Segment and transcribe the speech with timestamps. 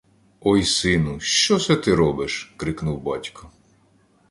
[0.41, 3.51] -Ой сину, що се ти робиш?- крикнув батько.